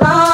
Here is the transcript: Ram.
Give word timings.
Ram. 0.00 0.27